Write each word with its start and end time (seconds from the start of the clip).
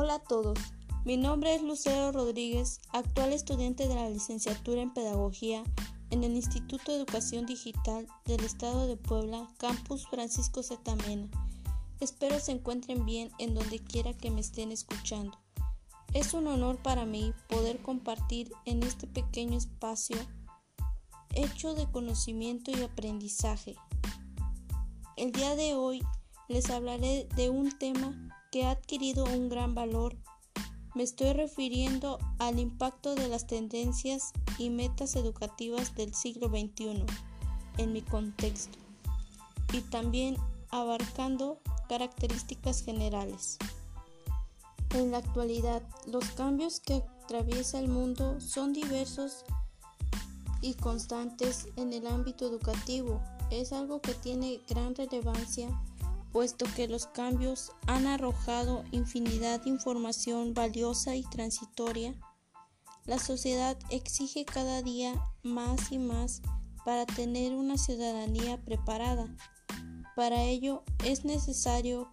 Hola 0.00 0.14
a 0.14 0.18
todos, 0.20 0.56
mi 1.04 1.16
nombre 1.16 1.56
es 1.56 1.60
Lucero 1.60 2.12
Rodríguez, 2.12 2.80
actual 2.92 3.32
estudiante 3.32 3.88
de 3.88 3.96
la 3.96 4.08
licenciatura 4.08 4.80
en 4.80 4.94
Pedagogía 4.94 5.64
en 6.10 6.22
el 6.22 6.36
Instituto 6.36 6.92
de 6.92 6.98
Educación 6.98 7.46
Digital 7.46 8.06
del 8.24 8.44
Estado 8.44 8.86
de 8.86 8.96
Puebla, 8.96 9.48
Campus 9.58 10.06
Francisco 10.06 10.62
Zetamena. 10.62 11.28
Espero 11.98 12.38
se 12.38 12.52
encuentren 12.52 13.06
bien 13.06 13.32
en 13.40 13.56
donde 13.56 13.80
quiera 13.80 14.12
que 14.12 14.30
me 14.30 14.40
estén 14.40 14.70
escuchando. 14.70 15.36
Es 16.14 16.32
un 16.32 16.46
honor 16.46 16.80
para 16.80 17.04
mí 17.04 17.34
poder 17.48 17.82
compartir 17.82 18.52
en 18.66 18.84
este 18.84 19.08
pequeño 19.08 19.58
espacio 19.58 20.16
hecho 21.34 21.74
de 21.74 21.90
conocimiento 21.90 22.70
y 22.70 22.84
aprendizaje. 22.84 23.74
El 25.16 25.32
día 25.32 25.56
de 25.56 25.74
hoy 25.74 26.04
les 26.46 26.70
hablaré 26.70 27.26
de 27.34 27.50
un 27.50 27.76
tema 27.76 28.14
que 28.50 28.64
ha 28.64 28.70
adquirido 28.70 29.24
un 29.24 29.48
gran 29.48 29.74
valor. 29.74 30.16
Me 30.94 31.02
estoy 31.02 31.32
refiriendo 31.32 32.18
al 32.38 32.58
impacto 32.58 33.14
de 33.14 33.28
las 33.28 33.46
tendencias 33.46 34.32
y 34.58 34.70
metas 34.70 35.16
educativas 35.16 35.94
del 35.94 36.14
siglo 36.14 36.48
XXI 36.48 37.04
en 37.76 37.92
mi 37.92 38.02
contexto 38.02 38.78
y 39.72 39.80
también 39.82 40.36
abarcando 40.70 41.60
características 41.88 42.82
generales. 42.82 43.58
En 44.94 45.10
la 45.10 45.18
actualidad, 45.18 45.82
los 46.06 46.24
cambios 46.30 46.80
que 46.80 47.02
atraviesa 47.24 47.78
el 47.78 47.88
mundo 47.88 48.40
son 48.40 48.72
diversos 48.72 49.44
y 50.62 50.74
constantes 50.74 51.68
en 51.76 51.92
el 51.92 52.06
ámbito 52.06 52.46
educativo. 52.46 53.20
Es 53.50 53.72
algo 53.72 54.00
que 54.00 54.14
tiene 54.14 54.60
gran 54.68 54.94
relevancia 54.94 55.68
puesto 56.32 56.66
que 56.76 56.88
los 56.88 57.06
cambios 57.06 57.72
han 57.86 58.06
arrojado 58.06 58.84
infinidad 58.92 59.62
de 59.62 59.70
información 59.70 60.54
valiosa 60.54 61.16
y 61.16 61.22
transitoria, 61.24 62.14
la 63.06 63.18
sociedad 63.18 63.78
exige 63.90 64.44
cada 64.44 64.82
día 64.82 65.14
más 65.42 65.92
y 65.92 65.98
más 65.98 66.42
para 66.84 67.06
tener 67.06 67.54
una 67.54 67.78
ciudadanía 67.78 68.62
preparada. 68.64 69.34
Para 70.14 70.42
ello 70.42 70.82
es 71.04 71.24
necesario 71.24 72.12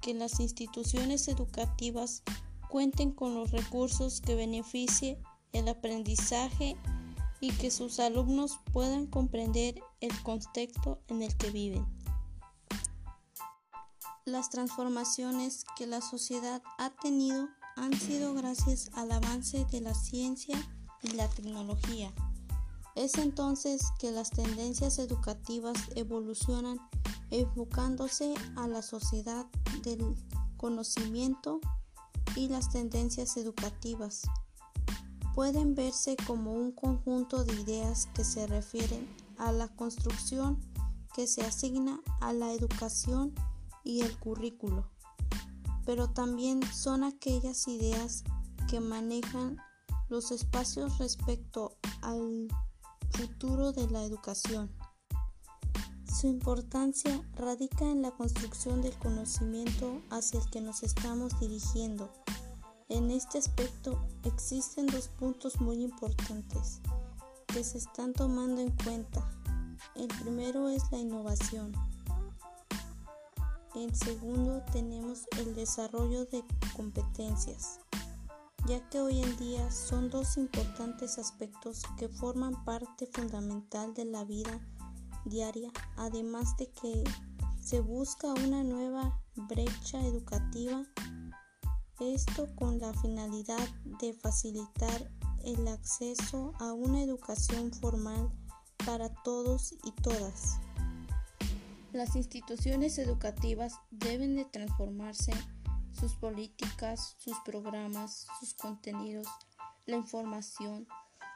que 0.00 0.12
las 0.12 0.40
instituciones 0.40 1.28
educativas 1.28 2.22
cuenten 2.68 3.12
con 3.12 3.34
los 3.34 3.52
recursos 3.52 4.20
que 4.20 4.34
beneficie 4.34 5.18
el 5.52 5.68
aprendizaje 5.68 6.76
y 7.40 7.52
que 7.52 7.70
sus 7.70 8.00
alumnos 8.00 8.58
puedan 8.72 9.06
comprender 9.06 9.80
el 10.00 10.22
contexto 10.22 11.00
en 11.08 11.22
el 11.22 11.34
que 11.36 11.50
viven. 11.50 11.86
Las 14.26 14.48
transformaciones 14.48 15.66
que 15.76 15.86
la 15.86 16.00
sociedad 16.00 16.62
ha 16.78 16.88
tenido 16.88 17.46
han 17.76 17.92
sido 17.92 18.32
gracias 18.32 18.90
al 18.94 19.12
avance 19.12 19.66
de 19.70 19.82
la 19.82 19.92
ciencia 19.92 20.56
y 21.02 21.08
la 21.08 21.28
tecnología. 21.28 22.10
Es 22.94 23.18
entonces 23.18 23.82
que 23.98 24.12
las 24.12 24.30
tendencias 24.30 24.98
educativas 24.98 25.76
evolucionan 25.94 26.78
enfocándose 27.30 28.32
a 28.56 28.66
la 28.66 28.80
sociedad 28.80 29.44
del 29.82 30.16
conocimiento 30.56 31.60
y 32.34 32.48
las 32.48 32.70
tendencias 32.70 33.36
educativas. 33.36 34.22
Pueden 35.34 35.74
verse 35.74 36.16
como 36.26 36.54
un 36.54 36.72
conjunto 36.72 37.44
de 37.44 37.52
ideas 37.60 38.08
que 38.14 38.24
se 38.24 38.46
refieren 38.46 39.06
a 39.36 39.52
la 39.52 39.68
construcción 39.68 40.58
que 41.12 41.26
se 41.26 41.42
asigna 41.42 42.00
a 42.22 42.32
la 42.32 42.52
educación 42.54 43.34
y 43.84 44.00
el 44.00 44.18
currículo, 44.18 44.90
pero 45.84 46.10
también 46.10 46.60
son 46.72 47.04
aquellas 47.04 47.68
ideas 47.68 48.24
que 48.68 48.80
manejan 48.80 49.58
los 50.08 50.32
espacios 50.32 50.98
respecto 50.98 51.76
al 52.02 52.48
futuro 53.10 53.72
de 53.72 53.88
la 53.90 54.02
educación. 54.02 54.70
Su 56.24 56.28
importancia 56.28 57.22
radica 57.36 57.84
en 57.84 58.02
la 58.02 58.10
construcción 58.10 58.80
del 58.80 58.96
conocimiento 58.98 60.00
hacia 60.10 60.40
el 60.40 60.50
que 60.50 60.60
nos 60.60 60.82
estamos 60.82 61.38
dirigiendo. 61.40 62.10
En 62.88 63.10
este 63.10 63.38
aspecto 63.38 64.06
existen 64.24 64.86
dos 64.86 65.08
puntos 65.08 65.60
muy 65.60 65.82
importantes 65.82 66.80
que 67.48 67.64
se 67.64 67.78
están 67.78 68.12
tomando 68.12 68.60
en 68.60 68.70
cuenta. 68.70 69.28
El 69.94 70.08
primero 70.08 70.68
es 70.68 70.82
la 70.90 70.98
innovación. 70.98 71.72
En 73.74 73.92
segundo 73.92 74.62
tenemos 74.72 75.26
el 75.38 75.56
desarrollo 75.56 76.26
de 76.26 76.44
competencias, 76.76 77.80
ya 78.66 78.88
que 78.88 79.00
hoy 79.00 79.20
en 79.20 79.36
día 79.36 79.68
son 79.72 80.10
dos 80.10 80.36
importantes 80.36 81.18
aspectos 81.18 81.82
que 81.98 82.08
forman 82.08 82.64
parte 82.64 83.08
fundamental 83.08 83.92
de 83.92 84.04
la 84.04 84.24
vida 84.24 84.60
diaria, 85.24 85.72
además 85.96 86.56
de 86.56 86.70
que 86.70 87.02
se 87.60 87.80
busca 87.80 88.32
una 88.32 88.62
nueva 88.62 89.20
brecha 89.34 90.00
educativa, 90.06 90.84
esto 91.98 92.46
con 92.54 92.78
la 92.78 92.92
finalidad 92.94 93.68
de 94.00 94.12
facilitar 94.12 95.10
el 95.44 95.66
acceso 95.66 96.52
a 96.60 96.72
una 96.72 97.02
educación 97.02 97.72
formal 97.72 98.30
para 98.86 99.08
todos 99.24 99.74
y 99.82 99.90
todas. 100.00 100.60
Las 101.94 102.16
instituciones 102.16 102.98
educativas 102.98 103.78
deben 103.92 104.34
de 104.34 104.44
transformarse 104.44 105.32
sus 105.92 106.16
políticas, 106.16 107.14
sus 107.18 107.36
programas, 107.44 108.26
sus 108.40 108.52
contenidos, 108.54 109.28
la 109.86 109.94
información, 109.94 110.88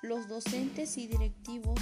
los 0.00 0.28
docentes 0.28 0.96
y 0.96 1.08
directivos, 1.08 1.78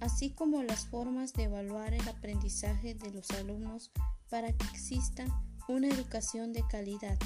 así 0.00 0.30
como 0.30 0.64
las 0.64 0.86
formas 0.86 1.32
de 1.32 1.44
evaluar 1.44 1.94
el 1.94 2.08
aprendizaje 2.08 2.96
de 2.96 3.12
los 3.12 3.30
alumnos 3.30 3.92
para 4.28 4.52
que 4.52 4.66
exista 4.66 5.24
una 5.68 5.86
educación 5.86 6.52
de 6.52 6.66
calidad. 6.66 7.16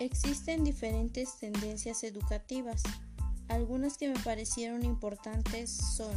Existen 0.00 0.64
diferentes 0.64 1.38
tendencias 1.38 2.04
educativas. 2.04 2.82
Algunas 3.48 3.96
que 3.96 4.08
me 4.08 4.20
parecieron 4.20 4.84
importantes 4.84 5.70
son 5.70 6.12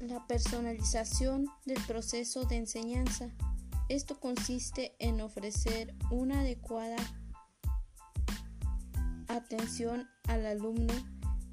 La 0.00 0.26
personalización 0.26 1.46
del 1.66 1.82
proceso 1.86 2.44
de 2.44 2.56
enseñanza. 2.56 3.30
Esto 3.88 4.20
consiste 4.20 4.94
en 4.98 5.20
ofrecer 5.20 5.94
una 6.10 6.40
adecuada 6.40 6.96
atención 9.28 10.08
al 10.26 10.46
alumno, 10.46 10.94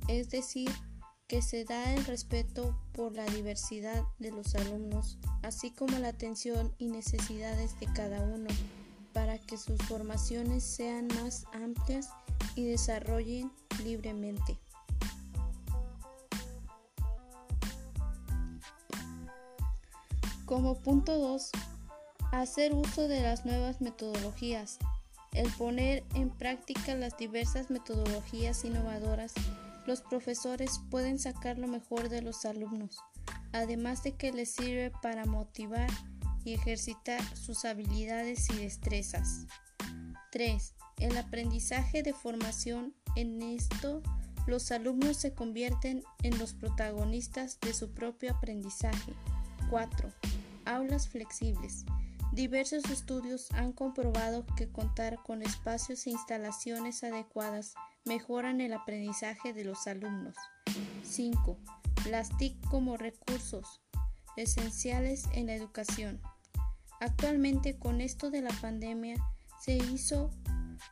es 0.07 0.29
decir, 0.29 0.69
que 1.27 1.41
se 1.41 1.65
da 1.65 1.93
el 1.95 2.05
respeto 2.05 2.77
por 2.93 3.13
la 3.13 3.25
diversidad 3.25 4.03
de 4.19 4.31
los 4.31 4.53
alumnos, 4.55 5.17
así 5.41 5.71
como 5.71 5.97
la 5.97 6.09
atención 6.09 6.73
y 6.77 6.87
necesidades 6.87 7.79
de 7.79 7.87
cada 7.93 8.21
uno, 8.21 8.47
para 9.13 9.39
que 9.39 9.57
sus 9.57 9.81
formaciones 9.83 10.63
sean 10.63 11.07
más 11.21 11.45
amplias 11.53 12.09
y 12.55 12.65
desarrollen 12.65 13.51
libremente. 13.83 14.59
Como 20.45 20.75
punto 20.75 21.17
2, 21.17 21.49
hacer 22.31 22.73
uso 22.75 23.07
de 23.07 23.21
las 23.21 23.45
nuevas 23.45 23.81
metodologías. 23.81 24.77
El 25.33 25.51
poner 25.53 26.03
en 26.13 26.29
práctica 26.29 26.93
las 26.93 27.17
diversas 27.17 27.71
metodologías 27.71 28.63
innovadoras, 28.63 29.33
los 29.87 30.01
profesores 30.01 30.81
pueden 30.91 31.17
sacar 31.17 31.57
lo 31.57 31.67
mejor 31.67 32.09
de 32.09 32.21
los 32.21 32.45
alumnos, 32.45 32.99
además 33.53 34.03
de 34.03 34.13
que 34.13 34.31
les 34.31 34.51
sirve 34.51 34.91
para 35.01 35.25
motivar 35.25 35.89
y 36.43 36.53
ejercitar 36.53 37.21
sus 37.35 37.65
habilidades 37.65 38.47
y 38.51 38.57
destrezas. 38.57 39.47
3. 40.31 40.75
El 40.99 41.17
aprendizaje 41.17 42.03
de 42.03 42.13
formación. 42.13 42.93
En 43.15 43.41
esto, 43.41 44.03
los 44.45 44.71
alumnos 44.71 45.17
se 45.17 45.33
convierten 45.33 46.03
en 46.21 46.37
los 46.37 46.53
protagonistas 46.53 47.59
de 47.61 47.73
su 47.73 47.93
propio 47.93 48.33
aprendizaje. 48.33 49.13
4. 49.69 50.34
Aulas 50.65 51.07
flexibles. 51.07 51.85
Diversos 52.31 52.89
estudios 52.89 53.51
han 53.51 53.71
comprobado 53.71 54.45
que 54.57 54.69
contar 54.69 55.21
con 55.23 55.41
espacios 55.41 56.05
e 56.05 56.09
instalaciones 56.09 57.03
adecuadas 57.03 57.75
mejoran 58.03 58.61
el 58.61 58.73
aprendizaje 58.73 59.53
de 59.53 59.63
los 59.63 59.87
alumnos. 59.87 60.35
5. 61.03 61.57
Las 62.09 62.35
TIC 62.37 62.55
como 62.69 62.97
recursos 62.97 63.81
esenciales 64.35 65.25
en 65.33 65.47
la 65.47 65.55
educación. 65.55 66.19
Actualmente 66.99 67.77
con 67.77 68.01
esto 68.01 68.31
de 68.31 68.41
la 68.41 68.51
pandemia 68.61 69.15
se 69.61 69.77
hizo 69.77 70.31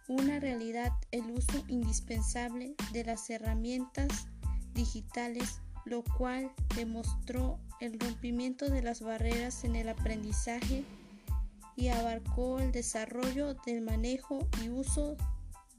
una 0.07 0.39
realidad 0.39 0.91
el 1.11 1.29
uso 1.31 1.63
indispensable 1.67 2.75
de 2.91 3.03
las 3.03 3.29
herramientas 3.29 4.27
digitales 4.73 5.61
lo 5.85 6.03
cual 6.03 6.51
demostró 6.75 7.59
el 7.83 7.99
rompimiento 7.99 8.69
de 8.69 8.81
las 8.81 9.01
barreras 9.01 9.65
en 9.65 9.75
el 9.75 9.89
aprendizaje 9.89 10.85
y 11.75 11.89
abarcó 11.89 12.59
el 12.59 12.71
desarrollo 12.71 13.55
del 13.65 13.81
manejo 13.81 14.47
y 14.63 14.69
uso 14.69 15.17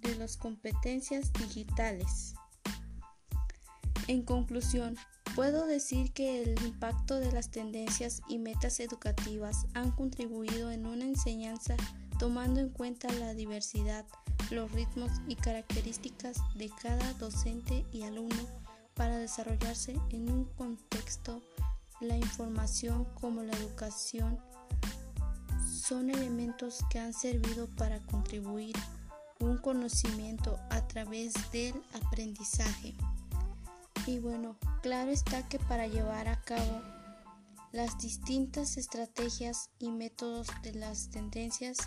de 0.02 0.14
las 0.16 0.36
competencias 0.36 1.32
digitales. 1.32 2.34
En 4.06 4.22
conclusión, 4.22 4.98
puedo 5.34 5.66
decir 5.66 6.12
que 6.12 6.42
el 6.42 6.62
impacto 6.62 7.20
de 7.20 7.32
las 7.32 7.50
tendencias 7.50 8.20
y 8.28 8.36
metas 8.36 8.80
educativas 8.80 9.66
han 9.72 9.90
contribuido 9.90 10.70
en 10.70 10.84
una 10.84 11.06
enseñanza 11.06 11.74
tomando 12.18 12.60
en 12.60 12.68
cuenta 12.68 13.10
la 13.14 13.32
diversidad, 13.32 14.04
los 14.50 14.70
ritmos 14.72 15.10
y 15.26 15.36
características 15.36 16.36
de 16.54 16.70
cada 16.82 17.14
docente 17.14 17.86
y 17.92 18.02
alumno 18.02 18.46
para 18.92 19.16
desarrollarse 19.16 19.98
en 20.10 20.30
un 20.30 20.44
contexto. 20.44 21.40
La 22.00 22.16
información 22.16 23.04
como 23.14 23.42
la 23.42 23.52
educación 23.52 24.38
son 25.66 26.10
elementos 26.10 26.80
que 26.90 26.98
han 26.98 27.12
servido 27.12 27.68
para 27.76 28.00
contribuir 28.00 28.74
un 29.40 29.58
conocimiento 29.58 30.58
a 30.70 30.86
través 30.88 31.34
del 31.52 31.74
aprendizaje. 31.94 32.94
Y 34.06 34.18
bueno, 34.18 34.56
claro 34.82 35.10
está 35.10 35.48
que 35.48 35.58
para 35.58 35.86
llevar 35.86 36.28
a 36.28 36.40
cabo 36.42 36.82
las 37.72 37.98
distintas 37.98 38.76
estrategias 38.76 39.70
y 39.78 39.90
métodos 39.90 40.46
de 40.62 40.74
las 40.74 41.10
tendencias 41.10 41.78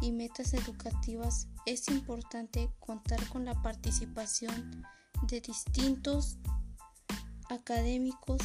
y 0.00 0.10
metas 0.10 0.52
educativas 0.52 1.46
es 1.64 1.88
importante 1.88 2.70
contar 2.80 3.26
con 3.28 3.44
la 3.44 3.60
participación 3.62 4.84
de 5.28 5.40
distintos 5.40 6.38
académicos, 7.48 8.40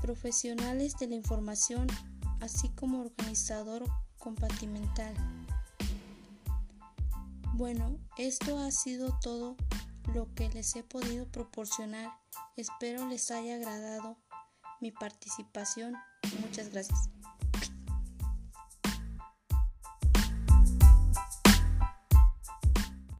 profesionales 0.00 0.96
de 0.98 1.08
la 1.08 1.14
información, 1.14 1.86
así 2.40 2.68
como 2.70 3.00
organizador 3.00 3.84
compartimental. 4.18 5.14
Bueno, 7.54 7.98
esto 8.16 8.58
ha 8.58 8.70
sido 8.70 9.18
todo 9.20 9.56
lo 10.14 10.32
que 10.34 10.48
les 10.50 10.74
he 10.76 10.82
podido 10.82 11.26
proporcionar 11.26 12.10
Espero 12.56 13.06
les 13.06 13.30
haya 13.30 13.54
agradado 13.54 14.18
mi 14.80 14.90
participación. 14.90 15.94
Muchas 16.40 16.70
gracias. 16.70 17.08